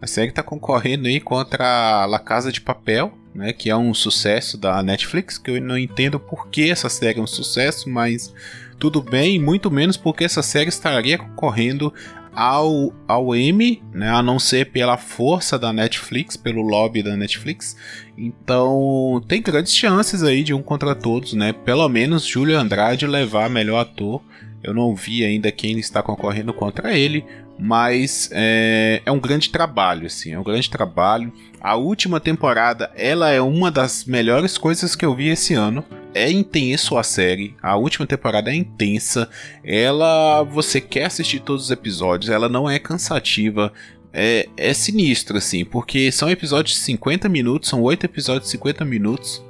A 0.00 0.06
série 0.06 0.30
está 0.30 0.42
concorrendo 0.42 1.08
aí 1.08 1.20
contra 1.20 2.06
La 2.06 2.18
Casa 2.18 2.50
de 2.50 2.60
Papel, 2.60 3.12
né, 3.34 3.52
que 3.52 3.70
é 3.70 3.76
um 3.76 3.92
sucesso 3.92 4.56
da 4.56 4.82
Netflix, 4.82 5.36
que 5.36 5.50
eu 5.50 5.60
não 5.60 5.76
entendo 5.76 6.18
por 6.18 6.48
que 6.48 6.70
essa 6.70 6.88
série 6.88 7.18
é 7.18 7.22
um 7.22 7.26
sucesso, 7.26 7.88
mas 7.88 8.32
tudo 8.80 9.02
bem, 9.02 9.38
muito 9.38 9.70
menos 9.70 9.98
porque 9.98 10.24
essa 10.24 10.42
série 10.42 10.70
estaria 10.70 11.18
concorrendo 11.18 11.92
ao, 12.34 12.92
ao 13.06 13.36
Emmy, 13.36 13.82
né, 13.92 14.08
a 14.08 14.22
não 14.22 14.38
ser 14.38 14.70
pela 14.70 14.96
força 14.96 15.58
da 15.58 15.72
Netflix, 15.72 16.36
pelo 16.36 16.62
lobby 16.62 17.02
da 17.02 17.16
Netflix. 17.16 17.76
Então, 18.16 19.22
tem 19.28 19.42
grandes 19.42 19.74
chances 19.74 20.22
aí 20.22 20.42
de 20.42 20.54
um 20.54 20.62
contra 20.62 20.94
todos, 20.94 21.34
né? 21.34 21.52
Pelo 21.52 21.88
menos 21.88 22.24
Júlio 22.24 22.58
Andrade 22.58 23.06
levar 23.06 23.50
melhor 23.50 23.80
ator. 23.80 24.22
Eu 24.62 24.72
não 24.72 24.94
vi 24.94 25.24
ainda 25.24 25.52
quem 25.52 25.78
está 25.78 26.02
concorrendo 26.02 26.52
contra 26.54 26.96
ele, 26.96 27.24
mas 27.58 28.30
é, 28.32 29.02
é 29.04 29.12
um 29.12 29.20
grande 29.20 29.50
trabalho, 29.50 30.06
assim, 30.06 30.32
é 30.32 30.38
um 30.38 30.44
grande 30.44 30.70
trabalho. 30.70 31.32
A 31.60 31.76
última 31.76 32.20
temporada, 32.20 32.90
ela 32.94 33.30
é 33.30 33.40
uma 33.40 33.70
das 33.70 34.04
melhores 34.04 34.56
coisas 34.56 34.96
que 34.96 35.04
eu 35.04 35.14
vi 35.14 35.28
esse 35.28 35.54
ano. 35.54 35.84
É 36.12 36.30
intenso 36.30 36.98
a 36.98 37.02
série, 37.04 37.54
a 37.62 37.76
última 37.76 38.06
temporada 38.06 38.50
é 38.50 38.54
intensa. 38.54 39.28
Ela, 39.62 40.42
você 40.42 40.80
quer 40.80 41.04
assistir 41.04 41.40
todos 41.40 41.64
os 41.66 41.70
episódios, 41.70 42.30
ela 42.30 42.48
não 42.48 42.68
é 42.68 42.78
cansativa. 42.78 43.72
É, 44.12 44.48
é 44.56 44.74
sinistro, 44.74 45.36
assim, 45.36 45.64
porque 45.64 46.10
são 46.10 46.28
episódios 46.28 46.74
de 46.76 46.82
50 46.82 47.28
minutos, 47.28 47.68
são 47.68 47.80
8 47.80 48.06
episódios 48.06 48.46
de 48.46 48.50
50 48.50 48.84
minutos. 48.84 49.42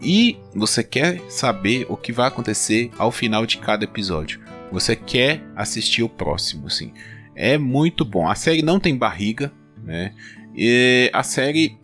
E 0.00 0.36
você 0.54 0.84
quer 0.84 1.20
saber 1.28 1.86
o 1.88 1.96
que 1.96 2.12
vai 2.12 2.28
acontecer 2.28 2.90
ao 2.96 3.10
final 3.10 3.44
de 3.46 3.58
cada 3.58 3.84
episódio. 3.84 4.40
Você 4.70 4.94
quer 4.94 5.42
assistir 5.56 6.02
o 6.02 6.08
próximo, 6.08 6.66
assim. 6.66 6.92
É 7.34 7.58
muito 7.58 8.04
bom. 8.04 8.28
A 8.28 8.34
série 8.34 8.62
não 8.62 8.78
tem 8.78 8.96
barriga, 8.96 9.52
né? 9.82 10.12
E 10.54 11.10
a 11.12 11.22
série 11.22 11.76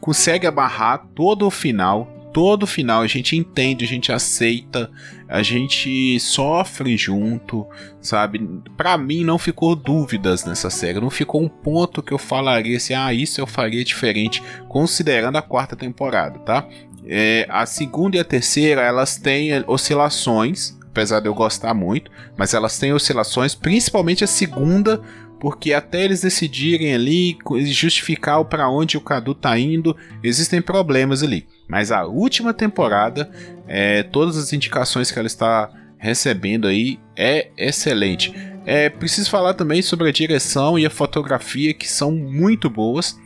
consegue 0.00 0.46
abarrar 0.46 1.06
todo 1.14 1.46
o 1.46 1.50
final. 1.50 2.17
Todo 2.38 2.68
final 2.68 3.02
a 3.02 3.06
gente 3.08 3.34
entende, 3.34 3.84
a 3.84 3.88
gente 3.88 4.12
aceita, 4.12 4.88
a 5.28 5.42
gente 5.42 6.20
sofre 6.20 6.96
junto, 6.96 7.66
sabe? 8.00 8.38
Para 8.76 8.96
mim 8.96 9.24
não 9.24 9.38
ficou 9.38 9.74
dúvidas 9.74 10.44
nessa 10.44 10.70
série, 10.70 11.00
não 11.00 11.10
ficou 11.10 11.42
um 11.42 11.48
ponto 11.48 12.00
que 12.00 12.14
eu 12.14 12.16
falaria 12.16 12.76
assim, 12.76 12.94
ah, 12.94 13.12
isso 13.12 13.40
eu 13.40 13.46
faria 13.46 13.82
diferente, 13.82 14.40
considerando 14.68 15.34
a 15.34 15.42
quarta 15.42 15.74
temporada, 15.74 16.38
tá? 16.38 16.64
É, 17.04 17.44
a 17.48 17.66
segunda 17.66 18.16
e 18.16 18.20
a 18.20 18.24
terceira 18.24 18.82
elas 18.82 19.16
têm 19.16 19.50
oscilações, 19.66 20.78
apesar 20.86 21.18
de 21.18 21.26
eu 21.26 21.34
gostar 21.34 21.74
muito, 21.74 22.08
mas 22.36 22.54
elas 22.54 22.78
têm 22.78 22.92
oscilações, 22.92 23.56
principalmente 23.56 24.22
a 24.22 24.28
segunda, 24.28 25.02
porque 25.40 25.72
até 25.72 26.04
eles 26.04 26.20
decidirem 26.20 26.94
ali 26.94 27.36
justificar 27.64 28.44
para 28.44 28.70
onde 28.70 28.96
o 28.96 29.00
Cadu 29.00 29.34
tá 29.34 29.58
indo, 29.58 29.96
existem 30.22 30.62
problemas 30.62 31.24
ali. 31.24 31.44
Mas 31.68 31.92
a 31.92 32.06
última 32.06 32.54
temporada, 32.54 33.30
é, 33.66 34.02
todas 34.02 34.36
as 34.36 34.52
indicações 34.52 35.10
que 35.10 35.18
ela 35.18 35.26
está 35.26 35.70
recebendo 35.98 36.66
aí 36.66 36.98
é 37.14 37.50
excelente. 37.56 38.32
É 38.64 38.88
preciso 38.88 39.30
falar 39.30 39.54
também 39.54 39.82
sobre 39.82 40.08
a 40.08 40.12
direção 40.12 40.78
e 40.78 40.86
a 40.86 40.90
fotografia 40.90 41.74
que 41.74 41.88
são 41.88 42.10
muito 42.10 42.70
boas. 42.70 43.18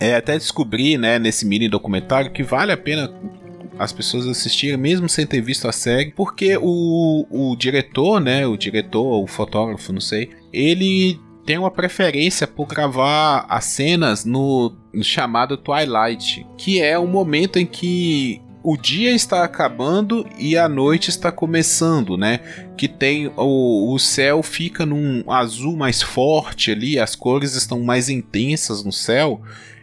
É, 0.00 0.14
até 0.14 0.34
descobri, 0.34 0.96
né, 0.96 1.18
nesse 1.18 1.44
mini 1.44 1.68
documentário 1.68 2.32
que 2.32 2.42
vale 2.42 2.72
a 2.72 2.76
pena 2.76 3.12
as 3.78 3.92
pessoas 3.92 4.26
assistirem, 4.26 4.76
mesmo 4.76 5.08
sem 5.08 5.24
ter 5.26 5.40
visto 5.40 5.68
a 5.68 5.72
série, 5.72 6.12
porque 6.12 6.56
o, 6.60 7.26
o 7.30 7.56
diretor, 7.56 8.20
né, 8.20 8.46
o 8.46 8.56
diretor, 8.56 9.22
o 9.22 9.26
fotógrafo, 9.26 9.92
não 9.92 10.00
sei, 10.00 10.30
ele 10.52 11.18
tem 11.48 11.56
uma 11.56 11.70
preferência 11.70 12.46
por 12.46 12.66
gravar 12.66 13.46
as 13.48 13.64
cenas 13.64 14.22
no, 14.22 14.76
no 14.92 15.02
chamado 15.02 15.56
Twilight, 15.56 16.46
que 16.58 16.78
é 16.78 16.98
o 16.98 17.06
momento 17.06 17.58
em 17.58 17.64
que 17.64 18.42
o 18.62 18.76
dia 18.76 19.12
está 19.12 19.44
acabando 19.44 20.28
e 20.38 20.58
a 20.58 20.68
noite 20.68 21.08
está 21.08 21.32
começando, 21.32 22.18
né? 22.18 22.40
Que 22.76 22.86
tem 22.86 23.32
o, 23.34 23.94
o 23.94 23.98
céu 23.98 24.42
fica 24.42 24.84
num 24.84 25.24
azul 25.32 25.74
mais 25.74 26.02
forte 26.02 26.70
ali, 26.70 26.98
as 26.98 27.16
cores 27.16 27.54
estão 27.54 27.80
mais 27.80 28.10
intensas 28.10 28.84
no 28.84 28.92
céu. 28.92 29.40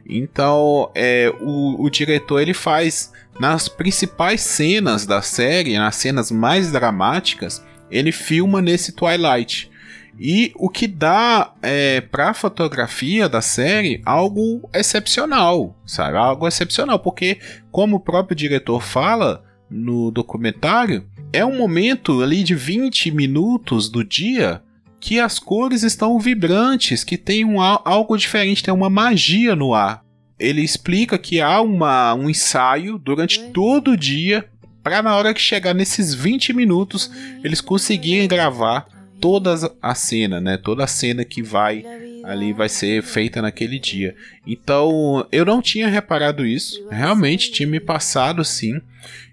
Então, 0.07 0.91
é, 0.93 1.33
o, 1.41 1.83
o 1.83 1.89
diretor 1.89 2.41
ele 2.43 2.53
faz 2.53 3.11
nas 3.39 3.67
principais 3.67 4.41
cenas 4.41 5.07
da 5.07 5.23
série, 5.23 5.79
nas 5.79 5.95
cenas 5.95 6.29
mais 6.29 6.71
dramáticas, 6.71 7.65
ele 7.89 8.11
filma 8.11 8.61
nesse 8.61 8.91
Twilight. 8.91 9.73
E 10.19 10.53
o 10.55 10.69
que 10.69 10.87
dá 10.87 11.53
é, 11.61 11.99
para 12.01 12.29
a 12.29 12.33
fotografia 12.33 13.27
da 13.27 13.41
série 13.41 14.01
algo 14.05 14.69
excepcional, 14.73 15.75
sabe? 15.85 16.17
Algo 16.17 16.47
excepcional, 16.47 16.99
porque, 16.99 17.39
como 17.71 17.97
o 17.97 17.99
próprio 17.99 18.35
diretor 18.35 18.81
fala 18.81 19.43
no 19.69 20.11
documentário, 20.11 21.05
é 21.33 21.45
um 21.45 21.57
momento 21.57 22.21
ali 22.21 22.43
de 22.43 22.55
20 22.55 23.11
minutos 23.11 23.89
do 23.89 24.03
dia 24.03 24.61
que 25.01 25.19
as 25.19 25.37
cores 25.37 25.83
estão 25.83 26.17
vibrantes, 26.17 27.03
que 27.03 27.17
tem 27.17 27.43
um, 27.43 27.61
algo 27.61 28.17
diferente, 28.17 28.63
tem 28.63 28.73
uma 28.73 28.89
magia 28.89 29.55
no 29.55 29.73
ar 29.73 30.05
ele 30.39 30.61
explica 30.61 31.17
que 31.17 31.39
há 31.39 31.61
uma, 31.61 32.13
um 32.13 32.29
ensaio 32.29 32.97
durante 32.97 33.39
todo 33.51 33.91
o 33.91 33.97
dia 33.97 34.47
para 34.83 35.01
na 35.01 35.15
hora 35.15 35.33
que 35.33 35.41
chegar 35.41 35.73
nesses 35.73 36.13
20 36.13 36.53
minutos 36.53 37.09
eles 37.43 37.61
conseguirem 37.61 38.27
gravar 38.27 38.85
toda 39.25 39.55
a 39.81 39.95
cena, 39.95 40.39
né? 40.39 40.55
Toda 40.55 40.83
a 40.83 40.87
cena 40.87 41.25
que 41.25 41.41
vai 41.41 41.83
ali 42.23 42.53
vai 42.53 42.69
ser 42.69 43.01
feita 43.01 43.41
naquele 43.41 43.79
dia. 43.79 44.15
Então 44.45 45.25
eu 45.31 45.43
não 45.43 45.63
tinha 45.63 45.87
reparado 45.87 46.45
isso, 46.45 46.87
realmente 46.91 47.51
tinha 47.51 47.67
me 47.67 47.79
passado 47.79 48.45
sim. 48.45 48.79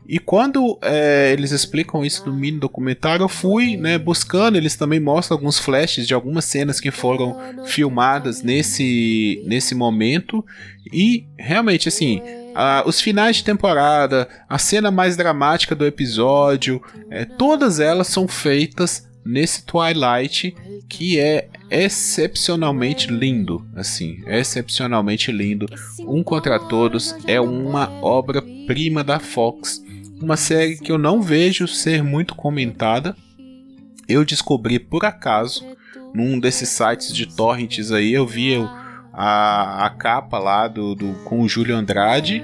E 0.09 0.19
quando 0.19 0.79
é, 0.81 1.31
eles 1.31 1.53
explicam 1.53 2.03
isso 2.03 2.25
no 2.25 2.35
mini 2.35 2.59
documentário, 2.59 3.23
eu 3.25 3.29
fui 3.29 3.77
né, 3.77 3.99
buscando. 3.99 4.57
Eles 4.57 4.77
também 4.77 4.99
mostram 4.99 5.37
alguns 5.37 5.59
flashes 5.59 6.09
de 6.09 6.15
algumas 6.15 6.47
cenas 6.47 6.81
que 6.81 6.91
foram 6.91 7.39
filmadas 7.67 8.43
nesse, 8.43 9.43
nesse 9.47 9.75
momento. 9.75 10.45
E 10.91 11.27
realmente, 11.39 11.87
assim, 11.87 12.21
os 12.87 13.01
finais 13.01 13.37
de 13.37 13.45
temporada, 13.45 14.27
a 14.49 14.59
cena 14.59 14.91
mais 14.91 15.17
dramática 15.17 15.75
do 15.75 15.87
episódio, 15.87 16.83
é, 17.11 17.25
todas 17.27 17.79
elas 17.79 18.09
são 18.09 18.27
feitas 18.27 19.12
nesse 19.25 19.65
Twilight 19.65 20.55
que 20.89 21.19
é 21.19 21.49
excepcionalmente 21.71 23.09
lindo, 23.09 23.65
assim, 23.75 24.23
excepcionalmente 24.27 25.33
lindo. 25.33 25.67
Um 26.01 26.23
contra 26.23 26.59
Todos 26.59 27.15
é 27.27 27.41
uma 27.41 27.91
obra-prima 28.03 29.03
da 29.03 29.19
Fox 29.19 29.83
uma 30.23 30.37
série 30.37 30.77
que 30.77 30.93
eu 30.93 30.99
não 30.99 31.21
vejo 31.21 31.67
ser 31.67 32.03
muito 32.03 32.35
comentada. 32.35 33.17
Eu 34.09 34.25
descobri 34.25 34.79
por 34.79 35.05
acaso 35.05 35.65
num 36.15 36.39
desses 36.39 36.69
sites 36.69 37.15
de 37.15 37.27
torrents 37.27 37.91
aí, 37.91 38.13
eu 38.13 38.27
vi 38.27 38.57
a, 39.13 39.87
a 39.87 39.91
capa 39.91 40.39
lá 40.39 40.69
do, 40.69 40.95
do 40.95 41.13
com 41.25 41.41
o 41.41 41.49
Júlio 41.49 41.75
Andrade. 41.75 42.43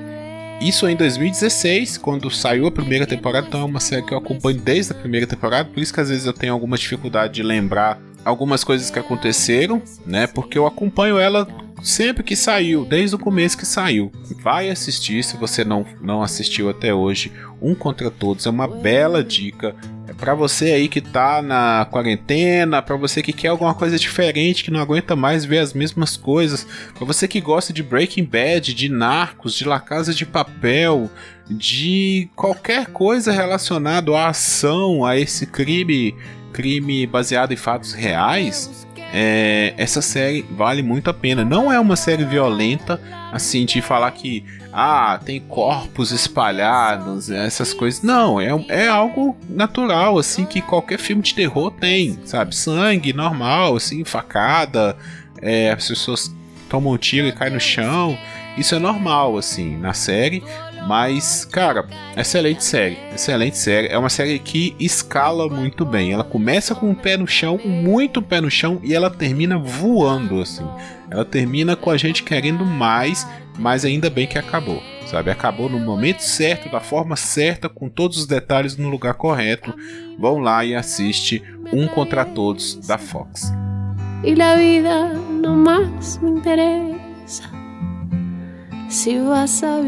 Isso 0.61 0.89
em 0.89 0.97
2016, 0.97 1.99
quando 1.99 2.29
saiu 2.31 2.67
a 2.67 2.71
primeira 2.71 3.07
temporada, 3.07 3.47
então 3.47 3.61
é 3.61 3.65
uma 3.65 3.79
série 3.79 4.03
que 4.03 4.13
eu 4.13 4.19
acompanho 4.19 4.61
desde 4.61 4.91
a 4.91 4.95
primeira 4.95 5.25
temporada, 5.25 5.69
por 5.69 5.81
isso 5.81 5.95
que 5.95 6.01
às 6.01 6.09
vezes 6.09 6.27
eu 6.27 6.33
tenho 6.33 6.53
alguma 6.53 6.77
dificuldade 6.77 7.35
de 7.35 7.43
lembrar 7.45 8.01
algumas 8.25 8.65
coisas 8.65 8.91
que 8.91 8.99
aconteceram, 8.99 9.81
né? 10.05 10.27
Porque 10.27 10.59
eu 10.59 10.67
acompanho 10.67 11.17
ela 11.17 11.47
sempre 11.81 12.25
que 12.25 12.35
saiu, 12.35 12.85
desde 12.85 13.15
o 13.15 13.19
começo 13.19 13.57
que 13.57 13.65
saiu. 13.65 14.11
Vai 14.43 14.69
assistir 14.69 15.23
se 15.23 15.37
você 15.37 15.65
não, 15.65 15.87
não 16.01 16.23
assistiu 16.23 16.69
até 16.69 16.93
hoje. 16.93 17.33
Um 17.63 17.75
contra 17.75 18.11
todos 18.11 18.45
é 18.45 18.51
uma 18.51 18.67
bela 18.67 19.23
dica. 19.23 19.77
Para 20.19 20.35
você 20.35 20.73
aí 20.73 20.89
que 20.89 21.01
tá 21.01 21.41
na 21.41 21.87
quarentena, 21.89 22.83
para 22.83 22.97
você 22.97 23.23
que 23.23 23.33
quer 23.33 23.49
alguma 23.49 23.73
coisa 23.73 23.97
diferente, 23.97 24.65
que 24.65 24.71
não 24.71 24.81
aguenta 24.81 25.15
mais 25.15 25.45
ver 25.45 25.59
as 25.59 25.73
mesmas 25.73 26.17
coisas, 26.17 26.67
para 26.93 27.07
você 27.07 27.29
que 27.29 27.41
gosta 27.41 27.73
de 27.73 27.85
Breaking 27.85 28.25
Bad, 28.25 28.75
de 28.75 28.89
Narcos, 28.89 29.55
de 29.55 29.65
La 29.65 29.79
Casa 29.79 30.13
de 30.13 30.27
Papel, 30.27 31.09
de 31.49 32.29
qualquer 32.35 32.89
coisa 32.89 33.31
relacionado 33.31 34.17
à 34.17 34.29
ação, 34.29 35.07
a 35.07 35.17
esse 35.17 35.47
crime, 35.47 36.17
crime 36.53 37.07
baseado 37.07 37.53
em 37.53 37.57
fatos 37.57 37.93
reais, 37.93 38.88
é, 39.13 39.75
essa 39.77 40.03
série 40.03 40.43
vale 40.51 40.83
muito 40.83 41.09
a 41.09 41.15
pena. 41.15 41.45
Não 41.45 41.73
é 41.73 41.81
uma 41.81 41.97
série 41.97 42.25
violenta, 42.25 43.01
assim, 43.33 43.65
de 43.65 43.81
falar 43.81 44.11
que 44.11 44.45
ah, 44.73 45.19
tem 45.25 45.41
corpos 45.41 46.13
espalhados, 46.13 47.31
essas 47.31 47.73
coisas. 47.73 48.03
Não, 48.03 48.41
é, 48.41 48.49
é 48.69 48.89
algo 48.89 49.37
natural, 49.49 50.19
assim, 50.19 50.45
que 50.45 50.61
qualquer 50.61 50.99
filme 50.99 51.23
de 51.23 51.35
terror 51.35 51.71
tem, 51.71 52.19
sabe? 52.25 52.55
Sangue 52.55 53.13
normal, 53.13 53.77
assim, 53.77 54.05
facada, 54.05 54.97
é, 55.41 55.71
as 55.71 55.89
pessoas 55.89 56.35
tomam 56.69 56.93
um 56.93 56.99
tiro 56.99 57.27
e 57.27 57.33
caem 57.33 57.53
no 57.53 57.61
chão. 57.61 58.19
Isso 58.57 58.75
é 58.75 58.79
normal, 58.79 59.39
assim, 59.39 59.77
na 59.77 59.95
série. 59.95 60.43
Mas, 60.89 61.45
cara, 61.45 61.87
excelente 62.17 62.65
série. 62.65 62.97
Excelente 63.15 63.59
série. 63.59 63.89
É 63.89 63.99
uma 63.99 64.09
série 64.09 64.39
que 64.39 64.75
escala 64.81 65.47
muito 65.47 65.85
bem. 65.85 66.15
Ela 66.15 66.25
começa 66.25 66.75
com 66.75 66.91
o 66.91 66.97
pé 66.97 67.15
no 67.19 67.27
chão, 67.27 67.61
muito 67.63 68.23
pé 68.23 68.41
no 68.41 68.51
chão, 68.51 68.81
e 68.83 68.95
ela 68.95 69.11
termina 69.11 69.59
voando, 69.59 70.41
assim. 70.41 70.67
Ela 71.11 71.27
termina 71.27 71.77
com 71.77 71.91
a 71.91 71.99
gente 71.99 72.23
querendo 72.23 72.65
mais, 72.65 73.29
mas 73.59 73.85
ainda 73.85 74.09
bem 74.09 74.27
que 74.27 74.39
acabou. 74.39 74.83
Sabe, 75.05 75.31
acabou 75.31 75.69
no 75.69 75.79
momento 75.79 76.21
certo, 76.21 76.71
da 76.71 76.81
forma 76.81 77.17
certa, 77.17 77.69
com 77.69 77.91
todos 77.91 78.17
os 78.17 78.27
detalhes 78.27 78.79
no 78.79 78.89
lugar 78.89 79.13
correto. 79.13 79.75
Vão 80.19 80.39
lá 80.39 80.65
e 80.65 80.75
assiste 80.75 81.43
Um 81.71 81.87
contra 81.87 82.25
Todos 82.25 82.77
da 82.87 82.97
Fox. 82.97 83.53
E 84.25 84.41
a 84.41 84.57
vida 84.57 85.13
mais 85.47 86.17
me 86.19 86.31
interessa 86.31 87.59
se 88.89 89.19
vas 89.19 89.63
a 89.63 89.81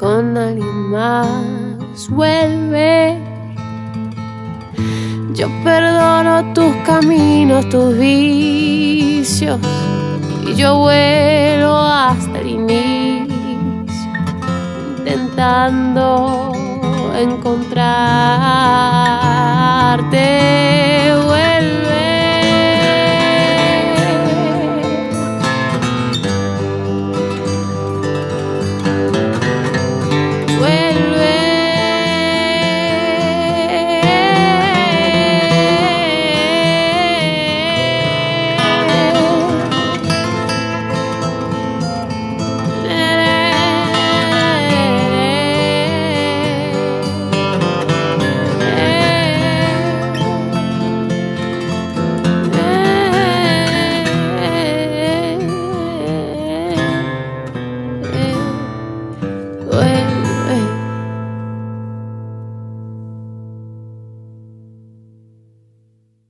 con 0.00 0.36
alguien 0.36 0.90
más. 0.90 2.08
Vuelve. 2.08 3.18
Yo 5.34 5.46
perdono 5.62 6.54
tus 6.54 6.74
caminos, 6.86 7.68
tus 7.68 7.98
vicios. 7.98 9.60
Y 10.46 10.54
yo 10.54 10.78
vuelo 10.78 11.76
hasta 11.76 12.38
el 12.38 12.48
inicio, 12.48 13.36
intentando 14.96 16.52
encontrarte. 17.14 17.84
Vuelve. 21.26 22.09